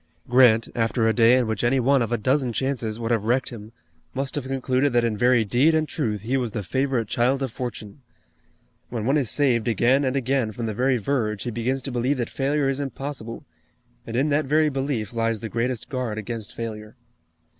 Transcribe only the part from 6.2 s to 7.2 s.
he was the favorite